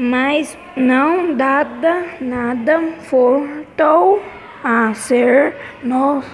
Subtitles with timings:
[0.00, 4.22] mas não nada, nada voltou
[4.64, 6.24] a ser no,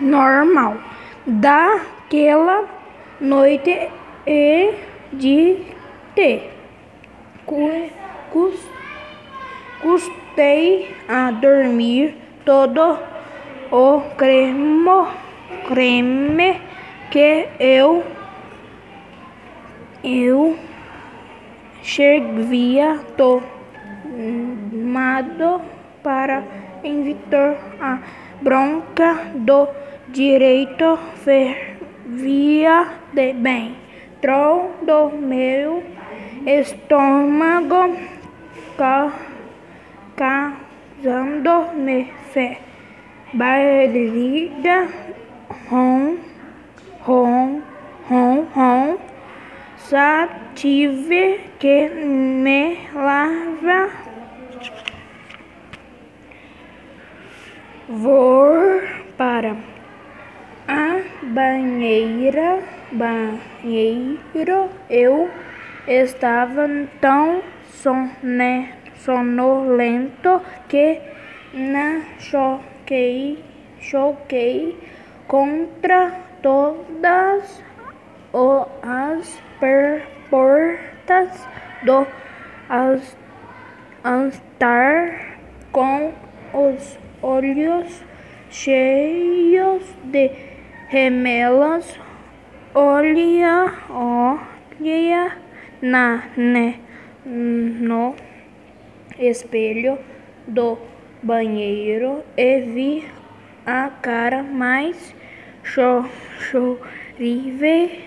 [0.00, 0.78] normal.
[1.26, 2.64] Daquela
[3.20, 3.90] noite
[4.26, 4.72] e
[5.12, 5.66] de
[6.14, 6.48] te
[9.82, 12.98] custei a dormir todo
[13.70, 15.06] o creme,
[15.68, 16.58] creme
[17.10, 18.02] que eu
[20.02, 20.56] eu
[21.86, 23.50] servia tomado
[26.02, 26.42] para
[26.84, 27.98] evitar a
[28.42, 29.68] bronca do
[30.08, 33.86] direito fervia de bem.
[34.26, 35.84] Dentro do meu
[36.44, 37.96] estômago
[40.16, 42.58] causando-me fé.
[43.32, 44.88] Barriga
[45.70, 46.16] rom
[49.88, 53.90] só tive que me lavar.
[57.88, 58.82] Vou
[59.16, 59.56] para
[60.66, 62.58] a banheira.
[62.90, 64.70] Banheiro.
[64.90, 65.30] Eu
[65.86, 66.68] estava
[67.00, 67.42] tão
[68.96, 71.00] sonolento que
[71.52, 73.44] na choquei
[73.80, 74.76] choquei
[75.28, 76.12] contra
[76.42, 77.62] todas
[78.32, 78.75] as
[80.30, 81.46] portas
[81.82, 82.06] do
[84.02, 85.38] altar
[85.72, 86.12] com
[86.52, 88.02] os olhos
[88.50, 90.30] cheios de
[90.88, 91.98] remelos
[92.74, 95.36] olha olha
[95.82, 96.80] na né,
[97.24, 98.14] no
[99.18, 99.98] espelho
[100.46, 100.78] do
[101.22, 103.08] banheiro e vi
[103.66, 105.14] a cara mais
[105.66, 106.80] horrível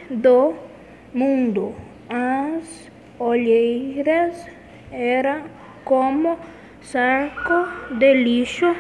[0.10, 0.69] do
[1.14, 1.76] mundo.
[2.10, 4.48] As olheiras
[4.92, 5.44] eram
[5.84, 6.40] como
[6.82, 8.76] saco de lixo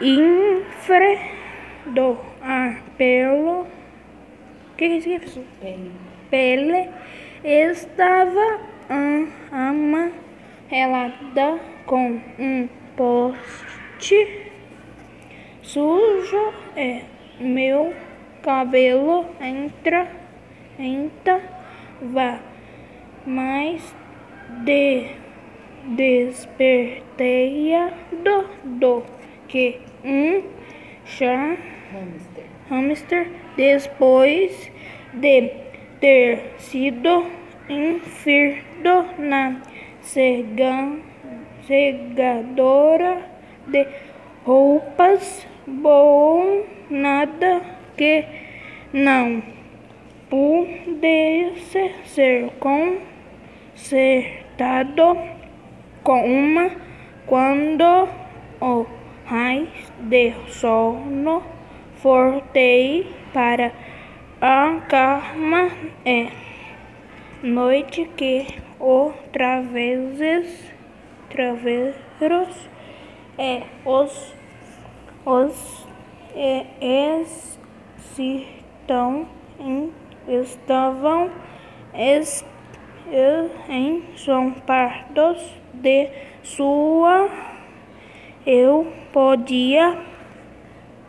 [0.00, 1.28] enfiado
[2.42, 3.66] ar pelo
[4.76, 5.46] que que significa?
[5.60, 5.92] Pele.
[6.30, 6.90] Pele
[7.42, 8.60] estava
[9.50, 9.98] amarelada
[11.86, 14.50] com um poste
[15.62, 17.02] sujo e
[17.40, 17.94] meu
[18.42, 20.25] cabelo entra
[20.78, 22.40] entrava
[23.26, 23.94] mais
[24.64, 25.06] de
[25.96, 27.04] despertado
[28.64, 29.02] do
[29.48, 30.42] que um
[31.04, 31.56] chá
[31.92, 32.44] Hamster.
[32.68, 34.70] hamster depois
[35.14, 35.50] de
[36.00, 37.26] ter sido
[37.68, 39.62] enfiado na
[40.00, 40.98] cega,
[41.66, 43.22] segadora
[43.66, 43.86] de
[44.44, 45.46] roupas.
[45.66, 47.60] Bom, nada
[47.96, 48.24] que
[48.92, 49.42] não
[50.28, 52.50] pudesse ser
[53.74, 55.16] consertado
[56.02, 56.70] com uma
[57.26, 58.08] quando
[58.60, 58.86] o
[59.24, 59.68] raio
[60.00, 61.42] de sono
[62.02, 63.72] voltei para
[64.40, 65.70] a cama
[66.04, 66.28] e
[67.42, 68.46] noite que
[68.78, 70.72] outra vezes
[71.30, 72.68] travessos
[73.38, 74.34] e os
[75.26, 75.86] os
[78.18, 79.26] estão
[79.58, 79.92] em,
[80.28, 81.30] estavam
[84.16, 85.42] São Pardos
[85.72, 86.08] de
[86.42, 87.30] sua
[88.46, 89.98] eu podia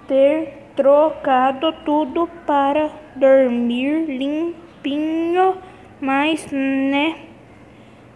[0.07, 5.57] ter trocado tudo para dormir limpinho,
[6.01, 7.15] mas né,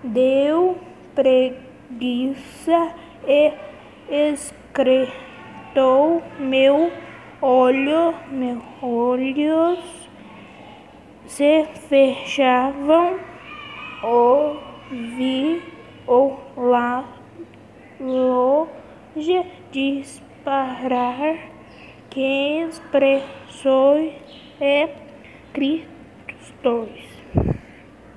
[0.03, 0.75] deu
[1.13, 2.95] preguiça
[3.27, 3.53] e
[4.09, 4.63] excretou
[6.39, 6.91] meu
[7.39, 10.00] olho, meus olhos
[11.31, 13.17] se fechavam,
[14.03, 14.57] o
[16.57, 17.07] lá
[17.97, 21.37] longe disparar
[22.09, 24.13] que expressões
[24.59, 24.89] e
[25.53, 27.20] cristos